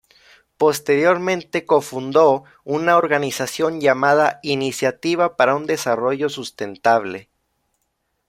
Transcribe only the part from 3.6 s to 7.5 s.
llamada Iniciativa para un Desarrollo Sustentable.